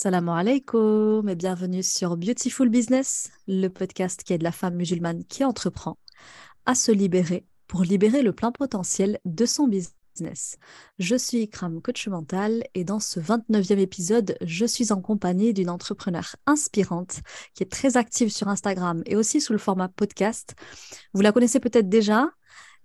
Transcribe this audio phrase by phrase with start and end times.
[0.00, 5.44] Salam alaikum et bienvenue sur Beautiful Business, le podcast qui aide la femme musulmane qui
[5.44, 5.98] entreprend
[6.66, 10.56] à se libérer pour libérer le plein potentiel de son business.
[11.00, 15.68] Je suis Ikram, coach mental, et dans ce 29e épisode, je suis en compagnie d'une
[15.68, 17.18] entrepreneure inspirante
[17.54, 20.54] qui est très active sur Instagram et aussi sous le format podcast.
[21.12, 22.30] Vous la connaissez peut-être déjà,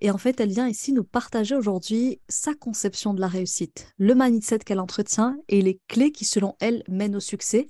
[0.01, 4.15] et en fait, elle vient ici nous partager aujourd'hui sa conception de la réussite, le
[4.15, 7.67] mindset qu'elle entretient et les clés qui, selon elle, mènent au succès.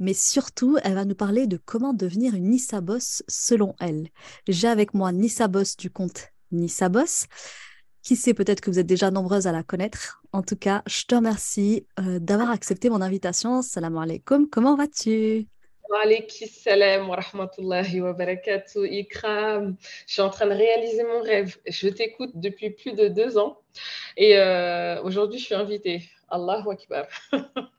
[0.00, 4.08] Mais surtout, elle va nous parler de comment devenir une Nissa Boss selon elle.
[4.46, 7.26] J'ai avec moi Nissa Boss du compte Nissa Boss.
[8.02, 10.22] Qui sait, peut-être que vous êtes déjà nombreuses à la connaître.
[10.32, 13.60] En tout cas, je te remercie euh, d'avoir accepté mon invitation.
[13.60, 15.48] Salam alaikum, comment vas-tu?
[15.90, 18.84] Wa rahmatullahi wa barakatuh.
[18.86, 21.56] Ikram, je suis en train de réaliser mon rêve.
[21.66, 23.60] Je t'écoute depuis plus de deux ans
[24.16, 26.02] et euh, aujourd'hui je suis invitée.
[26.30, 27.06] Allahu Akbar.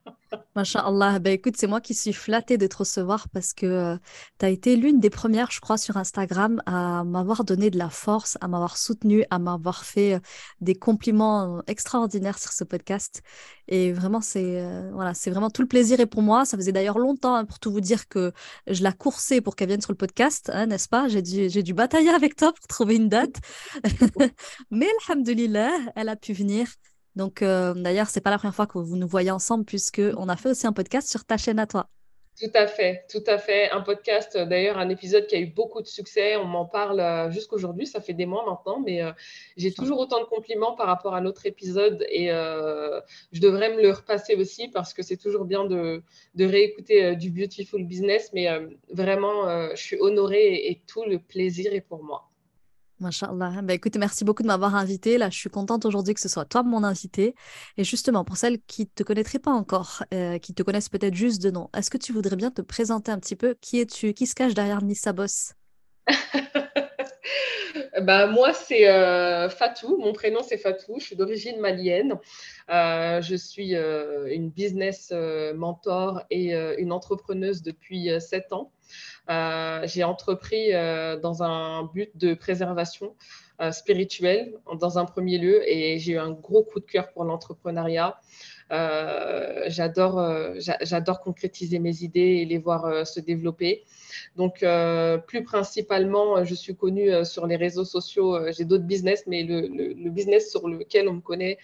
[0.55, 1.19] Masha'Allah.
[1.19, 3.97] Ben, écoute, c'est moi qui suis flattée de te recevoir parce que euh,
[4.39, 7.89] tu as été l'une des premières, je crois, sur Instagram à m'avoir donné de la
[7.89, 10.19] force, à m'avoir soutenue, à m'avoir fait euh,
[10.61, 13.21] des compliments extraordinaires sur ce podcast.
[13.67, 16.45] Et vraiment, c'est euh, voilà, c'est vraiment tout le plaisir et pour moi.
[16.45, 18.31] Ça faisait d'ailleurs longtemps, hein, pour tout vous dire, que
[18.67, 21.07] je la coursais pour qu'elle vienne sur le podcast, hein, n'est-ce pas?
[21.07, 23.35] J'ai dû, j'ai dû batailler avec toi pour trouver une date.
[24.71, 26.67] Mais, alhamdulillah, elle a pu venir.
[27.15, 30.35] Donc, euh, d'ailleurs, c'est pas la première fois que vous nous voyez ensemble, puisqu'on a
[30.35, 31.87] fait aussi un podcast sur ta chaîne à toi.
[32.39, 33.69] Tout à fait, tout à fait.
[33.71, 36.37] Un podcast, euh, d'ailleurs, un épisode qui a eu beaucoup de succès.
[36.37, 39.01] On m'en parle euh, jusqu'aujourd'hui, ça fait des mois maintenant, mais
[39.57, 43.91] j'ai toujours autant de compliments par rapport à l'autre épisode et je devrais me le
[43.91, 46.01] repasser aussi parce que c'est toujours bien de,
[46.39, 48.47] réécouter du Beautiful Business, mais
[48.89, 52.28] vraiment, je suis honorée et tout le plaisir est pour moi.
[52.99, 53.61] Masha'Allah.
[53.61, 55.17] Bah, écoute, merci beaucoup de m'avoir invité.
[55.17, 57.35] Là, je suis contente aujourd'hui que ce soit toi mon invité.
[57.77, 61.15] Et justement, pour celles qui ne te connaîtraient pas encore, euh, qui te connaissent peut-être
[61.15, 63.55] juste de nom, est-ce que tu voudrais bien te présenter un petit peu?
[63.61, 64.13] Qui es-tu?
[64.13, 65.53] Qui se cache derrière Nissa Boss?
[68.01, 69.97] bah, moi, c'est euh, Fatou.
[69.97, 70.95] Mon prénom, c'est Fatou.
[70.99, 72.15] Je suis d'origine malienne.
[72.69, 75.13] Euh, je suis une business
[75.55, 78.71] mentor et une entrepreneuse depuis sept ans.
[79.29, 83.15] Euh, j'ai entrepris euh, dans un but de préservation
[83.61, 87.25] euh, spirituelle dans un premier lieu et j'ai eu un gros coup de cœur pour
[87.25, 88.19] l'entrepreneuriat.
[88.69, 93.83] J'adore, j'adore concrétiser mes idées et les voir se développer.
[94.35, 94.65] Donc,
[95.27, 98.51] plus principalement, je suis connue sur les réseaux sociaux.
[98.51, 101.57] J'ai d'autres business, mais le, business sur lequel on me connaît,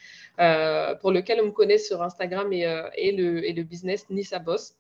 [1.01, 4.75] pour lequel on me connaît sur Instagram est, le, et le business Nissa Boss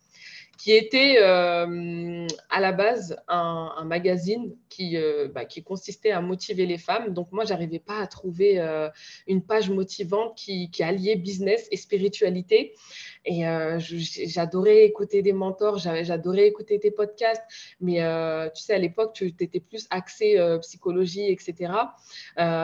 [0.57, 6.65] qui était euh, à la base un, magazine qui, euh, bah, qui consistait à motiver
[6.65, 7.13] les femmes.
[7.13, 8.89] Donc moi, j'arrivais pas à trouver euh,
[9.27, 12.73] une page motivante qui, alliait business et spiritualité.
[13.25, 13.43] Et
[13.79, 17.43] j'adorais écouter des mentors, j'adorais écouter tes podcasts.
[17.81, 17.99] Mais
[18.53, 21.73] tu sais, à l'époque, tu étais plus axé psychologie, etc.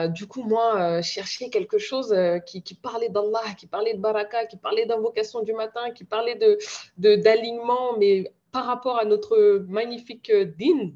[0.08, 2.14] du coup, moi, je cherchais quelque chose
[2.46, 6.58] qui, parlait d'Allah, qui parlait de baraka, qui parlait d'invocation du matin, qui parlait de
[6.96, 10.92] d'alignement mais par rapport à notre magnifique euh, din.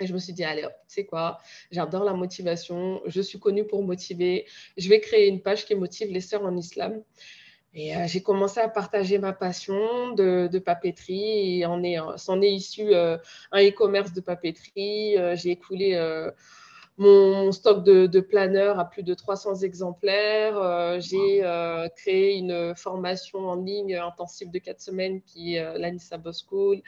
[0.00, 1.38] Et je me suis dit, allez, tu sais quoi,
[1.70, 4.44] j'adore la motivation, je suis connue pour motiver,
[4.76, 7.02] je vais créer une page qui motive les sœurs en islam.
[7.74, 11.62] Et euh, j'ai commencé à partager ma passion de, papeterie.
[11.62, 11.66] Et
[12.16, 13.18] s'en est issu euh,
[13.52, 15.16] un e-commerce de papeterie.
[15.34, 15.94] j'ai écoulé
[16.96, 20.56] mon stock de, planeurs à plus de 300 exemplaires.
[20.56, 25.78] Euh, j'ai euh, créé une formation en ligne intensive de 4 semaines qui est euh,
[25.78, 26.82] l'Anissa Boss School.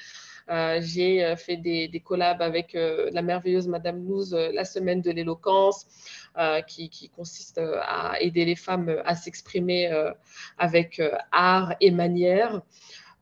[0.81, 5.87] j'ai fait des, collabs avec la merveilleuse Madame Louz, la semaine de l'éloquence,
[6.69, 9.91] qui, qui, consiste à aider les femmes à s'exprimer
[10.57, 11.03] avec
[11.33, 12.63] art et manière.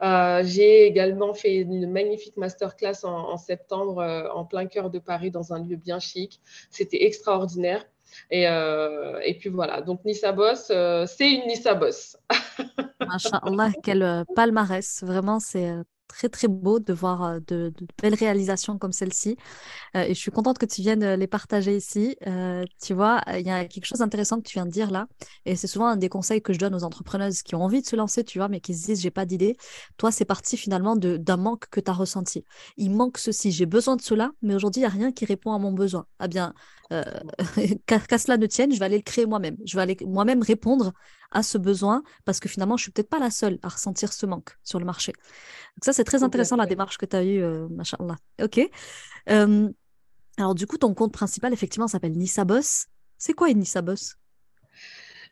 [0.04, 4.98] Euh, j'ai également fait une magnifique masterclass en, en septembre euh, en plein cœur de
[4.98, 6.40] Paris dans un lieu bien chic.
[6.70, 7.84] C'était extraordinaire.
[8.30, 12.16] Et, euh, puis voilà, donc Nissa Boss, c'est une Nissa Boss.
[13.00, 15.02] Masha'Allah, quel palmarès.
[15.02, 15.72] Vraiment, c'est
[16.08, 17.72] très très beau de voir euh, de,
[18.02, 19.36] belles réalisations comme celle-ci.
[19.96, 22.16] Euh, et je suis contente que tu viennes euh, les partager ici.
[22.82, 25.06] tu vois, il y a quelque chose d'intéressant que tu viens de dire là.
[25.44, 27.86] Et c'est souvent un des conseils que je donne aux entrepreneuses qui ont envie de
[27.86, 29.56] se lancer, tu vois, mais qui se disent j'ai pas d'idée.
[29.96, 32.44] Toi, c'est parti finalement d'un manque que tu as ressenti.
[32.76, 35.52] Il manque ceci, j'ai besoin de cela, mais aujourd'hui, il n'y a rien qui répond
[35.52, 36.06] à mon besoin.
[36.18, 36.54] Ah bien,
[37.86, 39.56] qu'à cela ne tienne, je vais aller le créer moi-même.
[39.64, 40.92] Je vais aller moi-même répondre
[41.30, 44.26] à ce besoin parce que finalement, je suis peut-être pas la seule à ressentir ce
[44.26, 45.12] manque sur le marché.
[45.12, 48.16] Donc ça, c'est très intéressant la démarche que tu as eue, euh, machallah.
[48.42, 48.60] Ok.
[49.30, 49.68] Euh,
[50.36, 52.86] alors du coup, ton compte principal, effectivement, s'appelle Nissa Boss.
[53.18, 54.16] C'est quoi une Nissa Boss?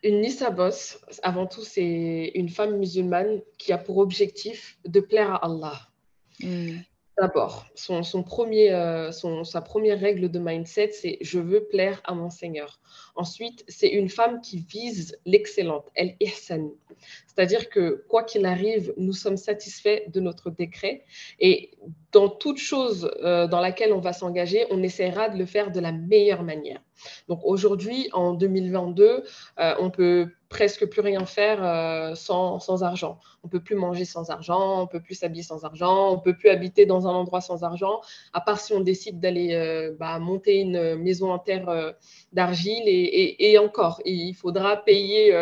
[0.03, 5.33] Une Nissa Boss, avant tout, c'est une femme musulmane qui a pour objectif de plaire
[5.33, 5.89] à Allah.
[6.41, 6.79] Hmm.
[7.22, 12.30] D'abord, son, premier, euh, sa première règle de mindset, c'est je veux plaire à mon
[12.30, 12.80] Seigneur.
[13.14, 16.72] Ensuite, c'est une femme qui vise l'excellente, elle ihsan.
[17.28, 21.04] C'est-à-dire que quoi qu'il arrive, nous sommes satisfaits de notre décret
[21.38, 21.70] et
[22.10, 25.78] dans toute chose euh, dans laquelle on va s'engager, on essaiera de le faire de
[25.78, 26.82] la meilleure manière.
[27.28, 29.25] Donc aujourd'hui, en 2022,
[29.58, 33.19] euh, on peut presque plus rien faire euh, sans, argent.
[33.43, 36.50] On peut plus manger sans argent, on peut plus s'habiller sans argent, on peut plus
[36.50, 38.00] habiter dans un endroit sans argent,
[38.32, 41.94] à part si on décide d'aller bah, monter une maison en terre
[42.32, 45.34] d'argile et, encore, il faudra payer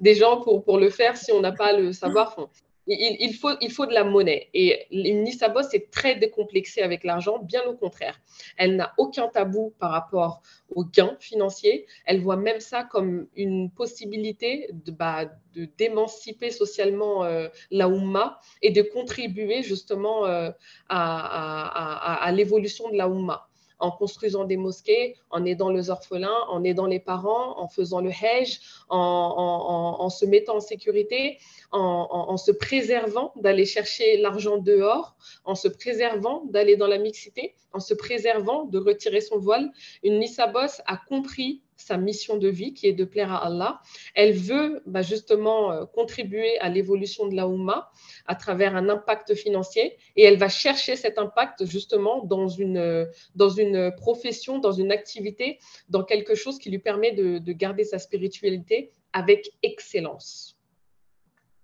[0.00, 2.48] des gens pour, pour le faire si on n'a pas le savoir-fond.
[2.86, 4.48] Il, faut, il faut de la monnaie.
[4.54, 8.20] Et Nissa Boss est très décomplexée avec l'argent, bien au contraire.
[8.56, 10.42] Elle n'a aucun tabou par rapport
[10.74, 11.86] aux gains financiers.
[12.06, 18.40] Elle voit même ça comme une possibilité de, bah, de d'émanciper socialement euh, la Oumma
[18.62, 20.50] et de contribuer justement euh,
[20.88, 23.48] à, à, l'évolution de la Oumma
[23.82, 28.10] en construisant des mosquées, en aidant les orphelins, en aidant les parents, en faisant le
[28.10, 31.38] hajj, en, se mettant en sécurité,
[31.72, 37.80] en, se préservant d'aller chercher l'argent dehors, en se préservant d'aller dans la mixité, en
[37.80, 39.70] se préservant de retirer son voile.
[40.02, 43.80] Une Nissa Boss a compris sa mission de vie qui est de plaire à Allah.
[44.14, 47.90] Elle veut bah, justement euh, contribuer à l'évolution de la Oumma
[48.26, 53.48] à travers un impact financier et elle va chercher cet impact justement dans une, dans
[53.48, 55.58] une profession, dans une activité,
[55.88, 60.51] dans quelque chose qui lui permet de, garder sa spiritualité avec excellence.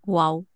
[0.08, 0.46] Waouh,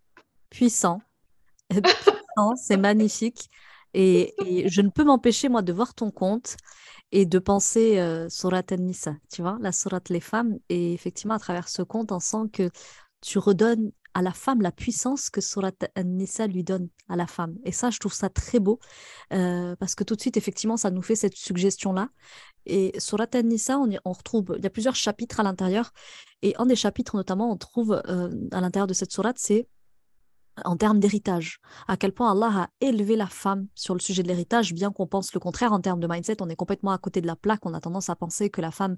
[0.49, 1.03] puissant.
[1.71, 3.51] puissant, c'est magnifique.
[3.93, 4.35] Et,
[4.67, 6.57] je ne peux m'empêcher, moi, de voir ton compte
[7.13, 10.59] et de penser euh, Surat An-Nisa, tu vois, la Surat les femmes.
[10.71, 12.71] Et effectivement, à travers ce conte, on sent que
[13.21, 17.57] tu redonnes à la femme la puissance que Surat An-Nisa lui donne à la femme.
[17.65, 18.79] Et ça, je trouve ça très beau
[19.33, 22.09] euh, parce que tout de suite, effectivement, ça nous fait cette suggestion-là.
[22.67, 25.93] Et Surat An-Nisa, on, retrouve, il y a plusieurs chapitres à l'intérieur.
[26.43, 29.69] Et un des chapitres, notamment, on trouve euh, à l'intérieur de cette sourate, c'est
[30.65, 34.29] en termes d'héritage, à quel point Allah a élevé la femme sur le sujet de
[34.29, 37.21] l'héritage, bien qu'on pense le contraire en termes de mindset, on est complètement à côté
[37.21, 38.97] de la plaque, on a tendance à penser que la femme,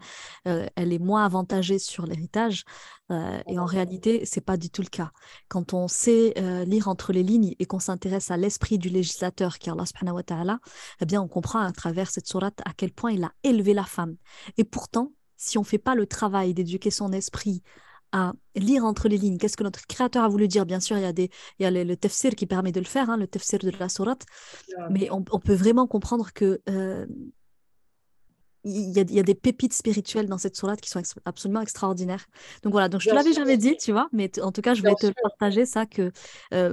[0.48, 2.64] euh, elle est moins avantagée sur l'héritage,
[3.10, 5.10] euh, et en réalité, c'est pas du tout le cas.
[5.48, 9.58] Quand on sait euh, lire entre les lignes et qu'on s'intéresse à l'esprit du législateur,
[9.58, 10.58] qui est Allah
[11.00, 13.84] eh bien, on comprend à travers cette sourate à quel point il a élevé la
[13.84, 14.16] femme.
[14.56, 17.62] Et pourtant, si on fait pas le travail d'éduquer son esprit
[18.14, 19.38] à lire entre les lignes.
[19.38, 20.64] Qu'est-ce que notre créateur a voulu dire?
[20.64, 22.86] Bien sûr, il y a, des, il y a le, tafsir qui permet de le
[22.86, 24.24] faire, hein, le tafsir de la sourate,
[24.88, 27.06] mais on, peut vraiment comprendre que euh,
[28.62, 31.60] il y, a, il y, a, des pépites spirituelles dans cette sourate qui sont absolument
[31.60, 32.24] extraordinaires.
[32.62, 34.82] Donc voilà, donc je te l'avais jamais dit, tu vois, mais en tout cas, je
[34.82, 36.12] vais te partager ça que
[36.52, 36.72] euh,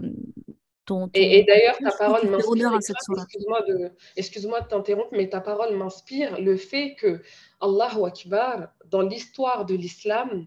[0.85, 2.71] ton, Et, d'ailleurs, ta parole m'inspire.
[2.75, 7.19] Excuse-moi de, excuse de t'interrompre, mais ta parole m'inspire le fait que
[7.61, 10.45] Allahu Akbar, dans l'histoire de l'islam,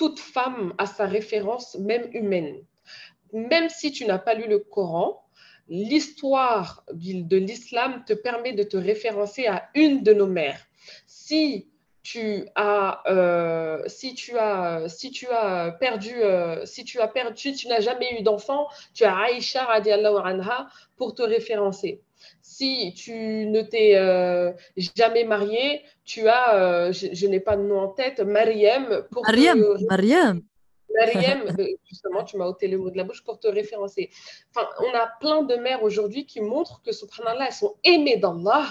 [0.00, 2.56] toute femme a sa référence, même humaine.
[3.34, 5.22] Même si tu n'as pas lu le Coran,
[5.68, 10.62] l'histoire de l'islam te permet de te référencer à une de nos mères.
[11.06, 11.68] Si
[12.02, 13.02] tu as,
[15.78, 16.14] perdu,
[16.64, 22.00] si tu n'as jamais eu d'enfant, tu as Aïcha anha pour te référencer
[22.42, 24.52] si tu ne t'es euh,
[24.96, 29.04] jamais marié, tu as, euh, je, n'ai pas de nom en tête, Mariam.
[29.10, 30.42] Pour Mariam, Mariam.
[30.98, 34.10] Mariam, euh, justement, tu m'as ôté le mot de la bouche pour te référencer.
[34.54, 38.66] Enfin, on a plein de mères aujourd'hui qui montrent que, subhanallah, elles sont aimées d'Allah,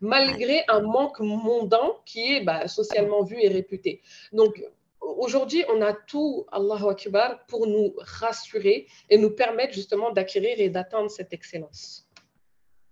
[0.00, 4.02] malgré un manque mondain qui est bah, socialement vu et réputé.
[4.32, 4.62] Donc,
[5.00, 10.68] aujourd'hui, on a tout, Allahu Akbar, pour nous rassurer et nous permettre justement d'acquérir et
[10.68, 12.01] d'atteindre cette excellence.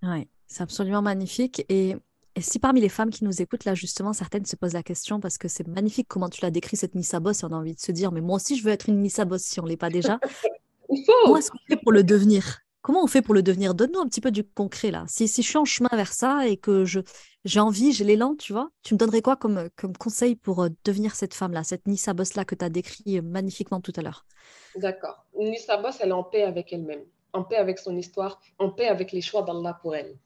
[0.02, 1.64] Oui, c'est absolument magnifique.
[1.68, 1.96] Et,
[2.38, 5.36] si parmi les femmes qui nous écoutent, là, justement, certaines se posent la question, parce
[5.36, 7.80] que c'est magnifique comment tu l'as décrit, cette Nissa Boss, et on a envie de
[7.80, 9.76] se dire, mais moi aussi, je veux être une Nissa Boss si on ne l'est
[9.76, 10.18] pas déjà.
[10.88, 11.12] Il faut.
[11.24, 12.60] Comment est-ce qu'on fait pour le devenir?
[12.82, 13.74] Comment on fait pour le devenir?
[13.74, 15.04] Donne-nous un petit peu du concret, là.
[15.06, 17.00] Si, si je suis en chemin vers ça et que je,
[17.44, 20.68] j'ai envie, j'ai l'élan, tu vois, tu me donnerais quoi comme, comme conseil pour euh,
[20.84, 24.24] devenir cette femme-là, cette Nissa Boss-là que tu as décrit euh, magnifiquement tout à l'heure?
[24.76, 25.26] D'accord.
[25.38, 28.88] Nissa Boss, elle est en paix avec elle-même en paix avec son histoire, en paix
[28.88, 30.16] avec les choix d'Allah pour elle.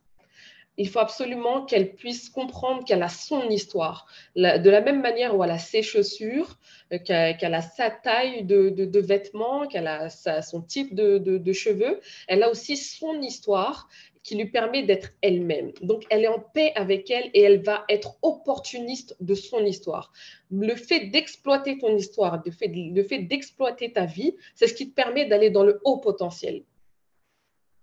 [0.77, 4.07] il faut absolument qu'elle puisse comprendre qu'elle a son histoire.
[4.35, 6.59] de la même manière où elle a ses chaussures,
[6.93, 12.51] euh, qu'elle a sa taille de, vêtements, qu'elle a son type de, cheveux, elle a
[12.51, 13.89] aussi son histoire
[14.25, 15.73] qui lui permet d'être elle-même.
[15.83, 20.13] Donc, elle est en paix avec elle et elle va être opportuniste de son histoire.
[20.51, 25.27] Le fait d'exploiter ton histoire, le fait d'exploiter ta vie, c'est ce qui te permet
[25.27, 26.63] d'aller dans le haut potentiel.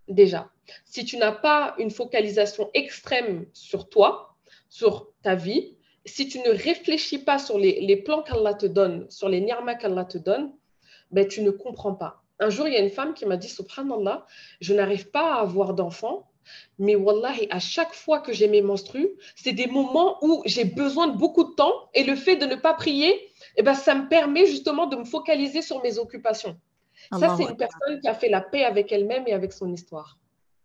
[0.07, 0.49] Déjà,
[0.85, 4.35] si tu n'as pas une focalisation extrême sur toi,
[4.69, 9.29] sur ta vie, si tu ne réfléchis pas sur les, plans qu'Allah te donne, sur
[9.29, 10.53] les nirmas qu'Allah te donne,
[11.11, 12.23] ben, tu ne comprends pas.
[12.39, 14.25] Un jour, il y a une femme qui m'a dit, subhanallah,
[14.61, 16.31] je n'arrive pas à avoir d'enfants
[16.79, 21.07] mais wallahi, à chaque fois que j'ai mes menstrues, c'est des moments où j'ai besoin
[21.07, 24.07] de beaucoup de temps et le fait de ne pas prier, eh ben, ça me
[24.07, 26.57] permet justement de me focaliser sur mes occupations.
[27.11, 30.17] Ça, c'est une personne qui a fait la paix avec elle-même et avec son histoire.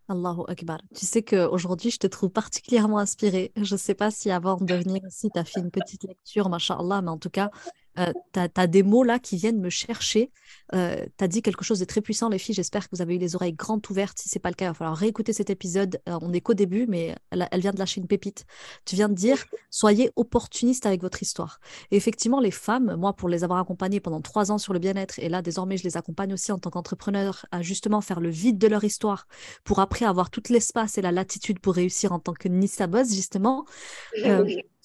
[0.09, 0.79] Allahu Akbar.
[0.95, 3.53] Tu sais qu'aujourd'hui, je te trouve particulièrement inspirée.
[3.57, 6.49] Je ne sais pas si avant de venir ici, tu as fait une petite lecture,
[6.49, 7.51] machallah, mais en tout cas,
[7.99, 10.31] euh, tu as, des mots là qui viennent me chercher.
[10.75, 12.55] Euh, tu as dit quelque chose de très puissant, les filles.
[12.55, 14.19] J'espère que vous avez eu les oreilles grandes ouvertes.
[14.19, 16.01] Si ce n'est pas le cas, il va falloir réécouter cet épisode.
[16.09, 18.45] Euh, on n'est qu'au début, mais elle, vient de lâcher une pépite.
[18.85, 21.61] Tu viens de dire soyez opportuniste avec votre histoire.
[21.91, 25.19] Et effectivement, les femmes, moi, pour les avoir accompagnées pendant trois ans sur le bien-être,
[25.19, 28.59] et là, désormais, je les accompagne aussi en tant qu'entrepreneur à justement faire le vide
[28.59, 29.27] de leur histoire
[29.65, 33.15] pour après avoir tout l'espace et la latitude pour réussir en tant que Nissa Boss,
[33.15, 33.65] justement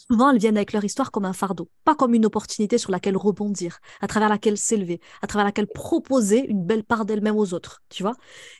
[0.09, 3.17] souvent elles viennent avec leur histoire comme un fardeau, pas comme une opportunité sur laquelle
[3.17, 7.83] rebondir, à travers laquelle s'élever, à travers laquelle proposer une belle part d'elle-même aux autres,
[7.89, 8.15] tu vois.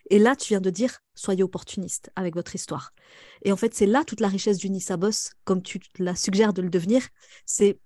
[0.09, 2.91] Et là, tu viens de dire, soyez opportuniste avec votre histoire.
[3.43, 6.61] Et en fait, c'est là toute la richesse du Boss, comme tu la suggères de
[6.61, 7.07] le devenir,
[7.45, 7.79] c'est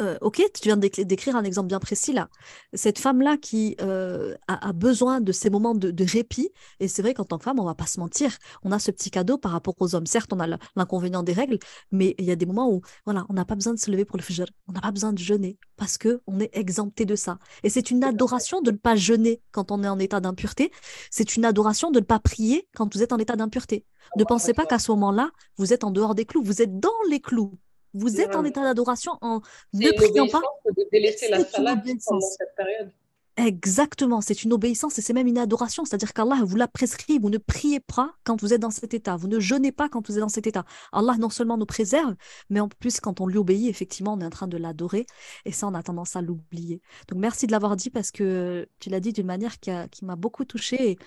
[0.00, 2.28] euh, ok, tu viens d'écrire un exemple bien précis là.
[2.72, 7.24] Cette femme-là qui euh, a, besoin de ces moments de, répit, et c'est vrai qu'en
[7.24, 9.74] tant que femme, on va pas se mentir, on a ce petit cadeau par rapport
[9.78, 10.06] aux hommes.
[10.06, 11.58] Certes, on a l'inconvénient des règles,
[11.92, 14.04] mais il y a des moments où voilà, on n'a pas besoin de se lever
[14.04, 17.16] pour le fajr, on n'a pas besoin de jeûner parce que on est exempté de
[17.16, 17.38] ça.
[17.62, 20.70] Et c'est une adoration de ne pas jeûner quand on est en état d'impureté.
[21.10, 23.84] C'est une adoration de ne pas prier quand vous êtes en état d'impureté.
[24.16, 26.90] Ne pensez pas qu'à ce moment-là, vous êtes en dehors des clous, vous êtes dans
[27.08, 27.58] les clous.
[27.94, 29.40] Vous êtes en état d'adoration en
[29.72, 30.40] ne priant pas.
[30.66, 32.90] de délaisser la salade pendant cette période.
[33.36, 35.84] Exactement, c'est une obéissance et c'est même une adoration.
[35.86, 37.18] C'est-à-dire qu'Allah vous l'a prescrit.
[37.18, 39.16] Vous ne priez pas quand vous êtes dans cet état.
[39.16, 40.64] Vous ne jeûnez pas quand vous êtes dans cet état.
[40.92, 42.14] Allah non seulement nous préserve,
[42.50, 45.06] mais en plus, quand on lui obéit, effectivement, on est en train de l'adorer.
[45.46, 46.82] Et ça, on a tendance à l'oublier.
[47.08, 50.16] Donc, merci de l'avoir dit parce que tu l'as dit d'une manière qui, qui m'a
[50.16, 50.90] beaucoup touchée.
[50.90, 50.98] Et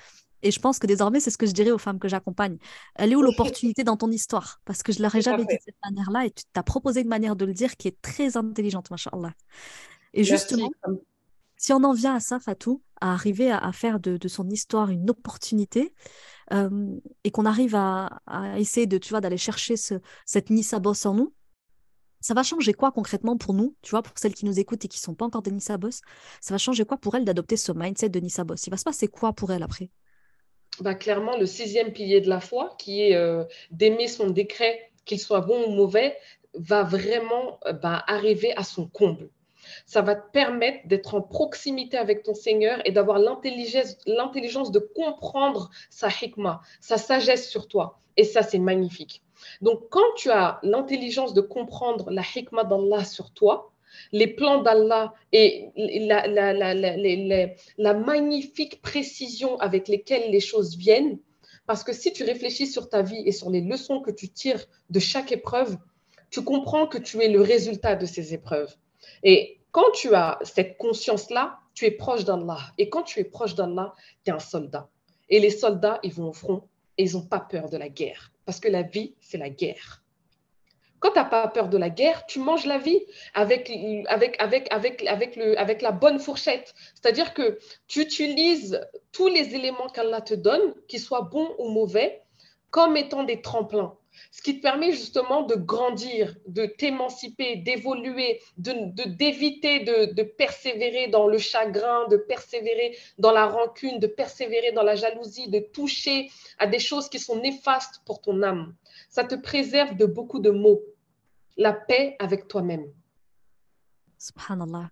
[0.51, 2.57] je pense que désormais, c'est ce que je dirais aux femmes que j'accompagne.
[2.95, 4.61] Elle est où l'opportunité dans ton histoire?
[4.65, 7.07] Parce que je ne l'aurais jamais dit de cette manière-là et tu t'as proposé une
[7.07, 9.33] manière de le dire qui est très intelligente, machallah.
[10.13, 10.69] Et justement,
[11.57, 15.09] si on en vient à ça, Fatou, à arriver à, faire de, son histoire une
[15.09, 15.93] opportunité
[16.51, 18.09] euh, et qu'on arrive à,
[18.57, 19.95] essayer de, tu vois, d'aller chercher ce,
[20.25, 21.33] cette Nissa Boss en nous,
[22.23, 24.87] ça va changer quoi concrètement pour nous, tu vois, pour celles qui nous écoutent et
[24.87, 26.01] qui ne sont pas encore des Nissa Boss
[26.39, 28.65] Ça va changer quoi pour elles d'adopter ce mindset de Nissa Boss?
[28.67, 29.89] Il va se passer quoi pour elles après?
[30.79, 35.19] Bah, clairement le sixième pilier de la foi, qui est euh, d'aimer son décret, qu'il
[35.19, 36.17] soit bon ou mauvais,
[36.53, 39.29] va vraiment euh, bah, arriver à son comble.
[39.85, 45.69] Ça va te permettre d'être en proximité avec ton Seigneur et d'avoir l'intelligence de comprendre
[45.89, 47.99] sa hikmah, sa sagesse sur toi.
[48.17, 49.23] Et ça, c'est magnifique.
[49.61, 53.72] Donc, quand tu as l'intelligence de comprendre la hikmah d'Allah sur toi,
[54.11, 55.69] les plans d'Allah et
[57.77, 61.19] la, magnifique précision avec lesquelles les choses viennent.
[61.65, 64.65] Parce que si tu réfléchis sur ta vie et sur les leçons que tu tires
[64.89, 65.77] de chaque épreuve,
[66.29, 68.75] tu comprends que tu es le résultat de ces épreuves.
[69.23, 72.59] Et quand tu as cette conscience-là, tu es proche d'Allah.
[72.77, 74.89] Et quand tu es proche d'Allah, tu es un soldat.
[75.29, 78.31] Et les soldats, ils vont au front et ils n'ont pas peur de la guerre.
[78.45, 80.02] Parce que la vie, c'est la guerre.
[81.03, 83.01] Quand tu n'as pas peur de la guerre, tu manges la vie
[83.33, 83.69] avec,
[84.07, 86.73] avec, avec, avec, avec, le, avec la bonne fourchette.
[86.93, 88.79] C'est-à-dire que tu utilises
[89.11, 92.21] tous les éléments qu'Allah te donne, qu'ils soient bons ou mauvais,
[92.69, 93.97] comme étant des tremplins.
[94.31, 98.71] Ce qui te permet justement de grandir, de t'émanciper, d'évoluer, de,
[99.05, 104.83] d'éviter de, de, persévérer dans le chagrin, de persévérer dans la rancune, de persévérer dans
[104.83, 108.73] la jalousie, de toucher à des choses qui sont néfastes pour ton âme.
[109.09, 110.81] Ça te préserve de beaucoup de maux
[111.57, 112.85] la paix avec toi-même.
[114.17, 114.89] Subhanallah.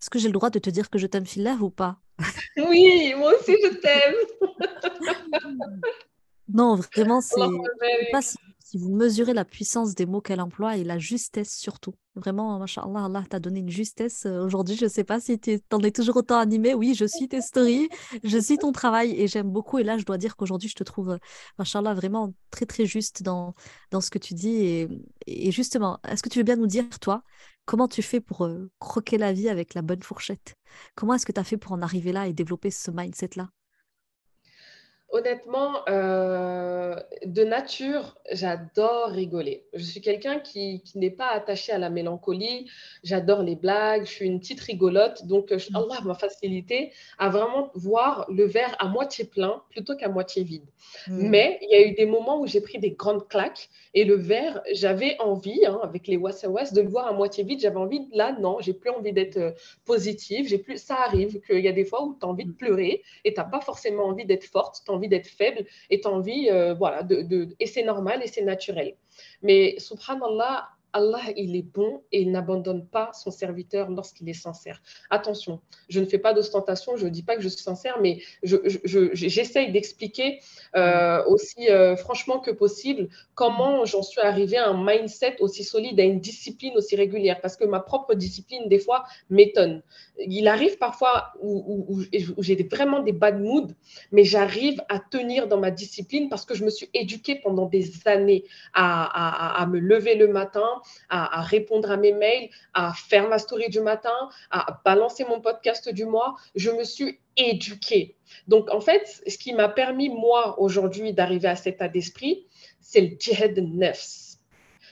[0.00, 1.98] Est-ce que j'ai le droit de te dire que je t'aime fillah ou pas?
[2.56, 4.14] Oui, moi aussi je t'aime.
[6.48, 7.40] non, vraiment, c'est
[8.12, 8.36] pas si,
[8.78, 11.94] vous mesurez la puissance des mots qu'elle emploie et la justesse surtout.
[12.16, 14.24] Vraiment, machallah, Allah t'a donné une justesse.
[14.26, 16.72] Euh, aujourd'hui, je ne sais pas si tu en es toujours autant animé.
[16.74, 17.88] Oui, je suis tes stories,
[18.22, 19.78] je suis ton travail et j'aime beaucoup.
[19.78, 21.18] Et là, je dois dire qu'aujourd'hui, je te trouve, euh,
[21.58, 23.54] machallah, vraiment très, très juste dans,
[24.00, 24.56] ce que tu dis.
[24.56, 24.88] Et,
[25.26, 27.24] et justement, est-ce que tu veux bien nous dire, toi,
[27.64, 30.54] comment tu fais pour euh, croquer la vie avec la bonne fourchette?
[30.94, 33.48] Comment est-ce que tu as fait pour en arriver là et développer ce mindset-là?
[35.14, 39.64] Honnêtement, euh, de nature, j'adore rigoler.
[39.72, 42.68] Je suis quelqu'un qui, n'est pas attaché à la mélancolie.
[43.04, 44.06] J'adore les blagues.
[44.06, 45.24] Je suis une petite rigolote.
[45.26, 45.76] Donc, euh, mm.
[45.76, 50.66] Allah m'a facilité à vraiment voir le verre à moitié plein plutôt qu'à moitié vide.
[51.06, 51.28] Mm.
[51.28, 54.16] Mais il y a eu des moments où j'ai pris des grandes claques et le
[54.16, 56.42] verre, j'avais envie, hein, avec les was
[56.72, 57.60] de le voir à moitié vide.
[57.60, 59.52] J'avais envie, là, non, j'ai plus envie d'être euh,
[59.84, 60.48] positive.
[60.48, 62.56] J'ai plus, ça arrive qu'il y a des fois où tu as envie de mm.
[62.56, 64.82] pleurer et tu n'as pas forcément envie d'être forte.
[64.84, 68.94] Tu as d'être faible et envie, euh, voilà, de, et c'est normal et c'est naturel.
[69.42, 74.80] Mais subhanallah, Allah, il est bon et il n'abandonne pas son serviteur lorsqu'il est sincère.
[75.10, 78.20] Attention, je ne fais pas d'ostentation, je ne dis pas que je suis sincère, mais
[78.42, 80.38] j'essaye d'expliquer
[80.76, 85.98] euh, aussi euh, franchement que possible comment j'en suis arrivée à un mindset aussi solide,
[85.98, 89.82] à une discipline aussi régulière, parce que ma propre discipline, des fois, m'étonne.
[90.18, 92.00] Il arrive parfois où,
[92.38, 93.72] j'ai vraiment des bad moods,
[94.12, 97.90] mais j'arrive à tenir dans ma discipline parce que je me suis éduquée pendant des
[98.06, 100.68] années à, à me lever le matin,
[101.08, 105.88] à, répondre à mes mails, à faire ma story du matin, à balancer mon podcast
[105.88, 106.36] du mois.
[106.54, 108.16] Je me suis éduquée.
[108.48, 112.46] Donc, en fait, ce qui m'a permis, moi, aujourd'hui, d'arriver à cet état d'esprit,
[112.80, 114.38] c'est le djihad nefs.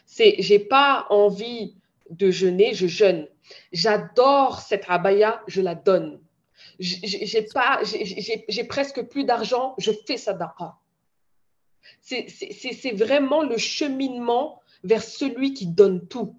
[0.07, 1.77] C'est, j'ai pas envie
[2.11, 3.29] de jeûner, je jeûne.
[3.73, 6.21] J'adore cette abaya, je la donne.
[6.79, 10.77] J'ai pas, j'ai presque plus d'argent, je fais sadaqa.
[12.01, 16.37] C'est vraiment le cheminement vers celui qui donne tout.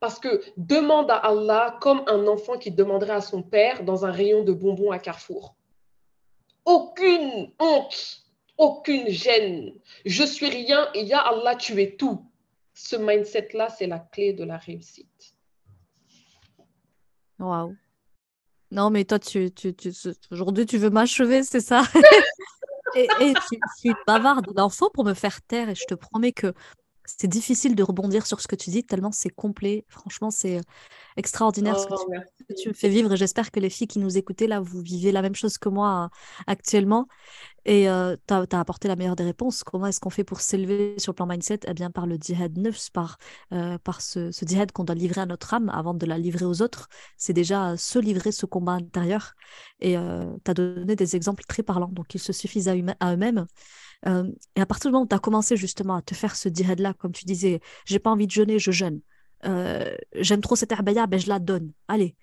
[0.00, 4.10] Parce que demande à Allah comme un enfant qui demanderait à son père dans un
[4.10, 5.54] rayon de bonbons à Carrefour.
[6.64, 8.24] Aucune honte,
[8.58, 9.72] aucune gêne.
[10.04, 12.24] Je suis rien et ya Allah, tu es tout.
[12.74, 15.34] Ce mindset-là, c'est la clé de la réussite.
[17.38, 17.76] Waouh.
[18.70, 19.92] Non, mais toi, tu, tu, tu
[20.30, 21.82] aujourd'hui, tu veux m'achever, c'est ça?
[22.96, 26.54] Et, et tu, tu bavardes d'infos pour me faire taire et je te promets que
[27.04, 29.84] c'est difficile de rebondir sur ce que tu dis, tellement c'est complet.
[29.88, 30.60] Franchement, c'est
[31.16, 33.12] extraordinaire ce que oh, tu, me fais vivre.
[33.12, 35.68] Et j'espère que les filles qui nous écoutaient, là, vous vivez la même chose que
[35.68, 37.06] moi euh, actuellement.
[37.66, 39.64] Et euh, tu as, apporté la meilleure des réponses.
[39.64, 41.60] Comment est-ce qu'on fait pour s'élever sur le plan mindset?
[41.66, 43.18] Eh bien, par le djihad neuf, par,
[43.52, 46.46] euh, par ce, ce djihad qu'on doit livrer à notre âme avant de la livrer
[46.46, 46.88] aux autres.
[47.16, 49.34] C'est déjà se livrer ce combat intérieur.
[49.80, 51.90] Et tu as donné des exemples très parlants.
[51.92, 53.46] Donc, ils se suffisent à, à eux-mêmes.
[54.06, 56.48] Euh, et à partir du moment où tu as commencé justement à te faire ce
[56.48, 59.00] djihad-là, comme tu disais, j'ai pas envie de jeûner, je jeûne.
[59.44, 61.72] Euh, j'aime trop cette herbaya, ben je la donne.
[61.88, 62.16] Allez.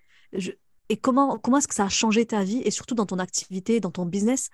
[0.90, 3.80] Et comment, comment est-ce que ça a changé ta vie et surtout dans ton activité,
[3.80, 4.50] dans ton business?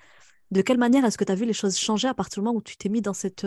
[0.52, 2.58] De quelle manière est-ce que tu as vu les choses changer à partir du moment
[2.58, 3.46] où tu t'es mis dans cette,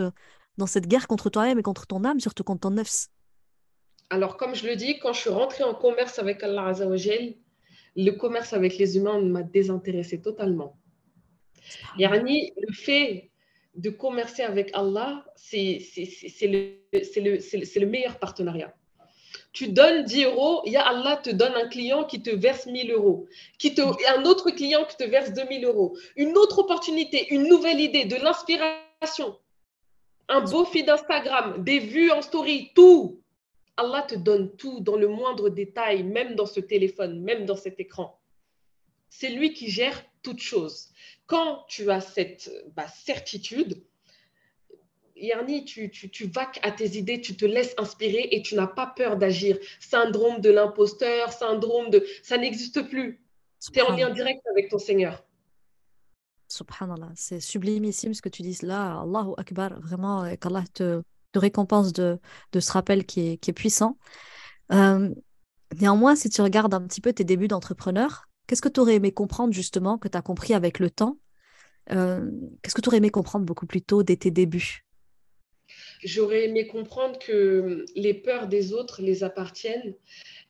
[0.57, 3.07] dans cette guerre contre toi-même et contre ton âme, surtout contre ton nefs?
[4.09, 7.33] Alors, comme je le dis, quand je suis rentrée en commerce avec Allah Azzawajal,
[7.95, 10.77] le commerce avec les humains m'a désintéressé totalement.
[11.97, 13.30] Yani, le fait
[13.75, 15.79] de commercer avec Allah, c'est
[16.41, 18.75] le, le, le, meilleur partenariat.
[19.53, 23.27] Tu donnes 10 euros, ya Allah te donne un client qui te verse 1000 euros,
[23.57, 27.79] qui te, un autre client qui te verse 2000 euros, une autre opportunité, une nouvelle
[27.79, 29.37] idée, de l'inspiration,
[30.29, 33.19] un beau feed d'Instagram, des vues en story, tout.
[33.77, 37.79] Allah te donne tout dans le moindre détail, même dans ce téléphone, même dans cet
[37.79, 38.20] écran.
[39.11, 40.91] C'est lui qui gère toutes choses
[41.31, 43.81] quand tu as cette bah, certitude,
[45.15, 48.67] Yarni, tu, tu, tu vaques à tes idées, tu te laisses inspirer et tu n'as
[48.67, 49.57] pas peur d'agir.
[49.79, 52.05] Syndrome de l'imposteur, syndrome de...
[52.21, 53.23] Ça n'existe plus.
[53.71, 55.23] Tu es en lien direct avec ton Seigneur.
[56.49, 58.99] Subhanallah, c'est sublimissime ce que tu dis là.
[58.99, 62.19] Allahu Akbar, vraiment, euh, qu'Allah te, te, récompense de,
[62.51, 63.97] de, ce rappel qui est, qui est puissant.
[64.73, 65.09] Euh,
[65.79, 69.13] néanmoins, si tu regardes un petit peu tes débuts d'entrepreneur, Qu'est-ce que tu aurais aimé
[69.13, 71.15] comprendre justement, que tu as compris avec le temps
[71.89, 72.29] euh,
[72.61, 74.85] Qu'est-ce que tu aurais aimé comprendre beaucoup plus tôt dès tes débuts?
[76.03, 79.95] J'aurais aimé comprendre que les peurs des autres les appartiennent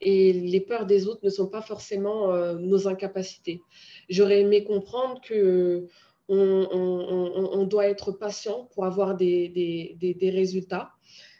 [0.02, 3.62] et les peurs des autres ne sont pas forcément euh, nos incapacités.
[4.10, 5.86] J'aurais aimé comprendre que
[6.28, 9.96] on, doit être patient pour avoir des,
[10.34, 10.90] résultats.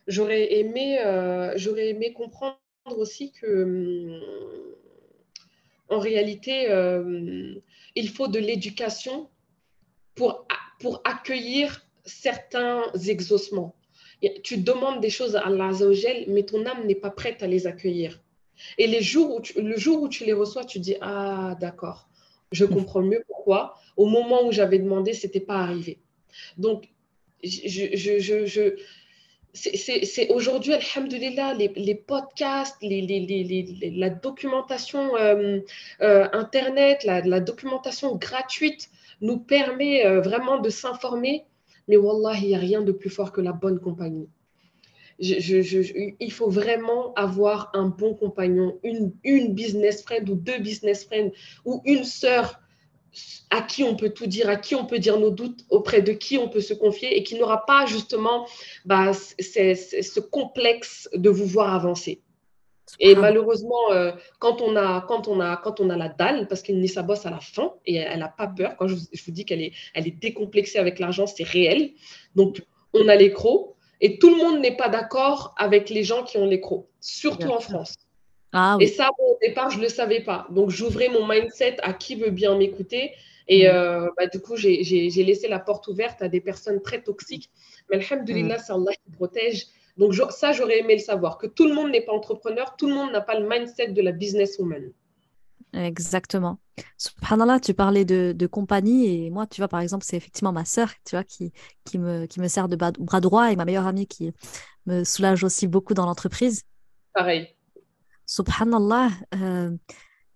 [0.06, 4.22] J'aurais aimé, euh, j'aurais aimé comprendre aussi que hum,
[5.92, 7.54] en réalité, euh,
[7.96, 9.30] il faut de l'éducation
[10.16, 10.48] pour,
[10.80, 13.76] pour accueillir certains exaucements.
[14.44, 15.72] tu demandes des choses à Allah
[16.28, 18.22] mais ton âme n'est pas prête à les accueillir.
[18.78, 22.10] Et les jours où le jour où tu les reçois, tu dis Ah, d'accord,
[22.52, 23.76] je comprends mieux pourquoi.
[23.98, 26.00] Au moment où j'avais demandé, ce n'était pas arrivé.
[26.58, 26.90] Donc,
[27.44, 28.76] je, je, je,
[29.54, 35.60] c'est aujourd'hui, alhamdulillah, les, les podcasts, la documentation euh,
[36.02, 41.46] euh, Internet, la, la, documentation gratuite nous permet euh, vraiment de s'informer.
[41.88, 44.30] Mais wallah, il n'y a rien de plus fort que la bonne compagnie.
[45.20, 51.32] il faut vraiment avoir un bon compagnon, une, une business friend ou deux business friends
[51.66, 52.62] ou une sœur
[53.50, 56.14] à qui on peut tout dire, à qui on peut dire nos doutes, auprès de
[56.14, 58.48] qui on peut se confier et qui n'aura pas justement
[58.86, 62.22] bah, ce complexe de vous voir avancer.
[63.00, 66.62] Et malheureusement, euh, quand, on a, quand, on a, quand on a la dalle, parce
[66.62, 69.46] qu'une sa bosse à la fin, et elle n'a pas peur, quand je vous, dis
[69.46, 71.92] qu'elle est, elle est décomplexée avec l'argent, c'est réel.
[72.36, 72.62] Donc,
[72.94, 76.46] on a l'écro, et tout le monde n'est pas d'accord avec les gens qui ont
[76.46, 77.96] l'écro, surtout en France.
[78.54, 80.48] Ah et ça, au départ, je ne le savais pas.
[80.50, 83.12] Donc, j'ouvrais mon mindset à qui veut bien m'écouter.
[83.48, 83.72] Et mm.
[83.72, 87.50] euh, bah, du coup, j'ai laissé la porte ouverte à des personnes très toxiques.
[87.90, 88.62] Mais alhamdoulilah, mm.
[88.66, 89.68] c'est Allah qui protège.
[89.98, 92.96] Donc, ça, j'aurais aimé le savoir, que tout le monde n'est pas entrepreneur, tout le
[92.96, 94.92] monde n'a pas le mindset de la businesswoman.
[95.74, 96.60] Exactement.
[96.98, 100.66] Subhanallah, tu parlais de, de, compagnie et moi, tu vois, par exemple, c'est effectivement ma
[100.66, 101.54] sœur, tu vois, qui,
[101.86, 104.34] qui, me, qui me sert de bras droit et ma meilleure amie qui
[104.86, 106.64] me soulage aussi beaucoup dans l'entreprise.
[107.14, 107.56] Pareil.
[108.32, 109.76] Subhanallah, euh,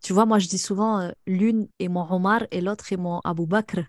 [0.02, 3.22] tu vois, moi je dis souvent euh, l'une est mon Omar et l'autre est mon
[3.24, 3.80] Abu Bakr.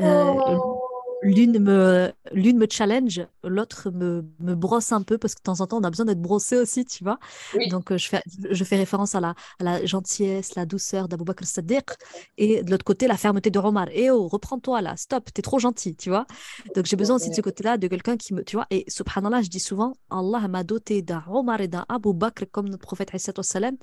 [0.00, 0.77] Euh, oh
[1.22, 5.60] l'une me, l'une me challenge, l'autre me, me, brosse un peu parce que de temps
[5.60, 7.18] en temps, on a besoin d'être brossé aussi, tu vois.
[7.70, 11.24] Donc, euh, je, fais, je fais référence à la, à la gentillesse, la douceur d'Abou
[11.24, 11.90] Bakr Sadiq
[12.36, 13.88] et de l'autre côté, la fermeté de Omar.
[13.92, 16.26] Eh oh, reprends-toi là, stop, t'es trop gentil, tu vois.
[16.74, 18.66] Donc, j'ai besoin aussi de ce côté-là, de quelqu'un qui me, tu vois.
[18.70, 22.68] Et subhanallah, je dis souvent, Allah m'a doté d'un Omar et d'un Abu Bakr comme
[22.68, 23.10] notre prophète
[23.42, 23.76] salam.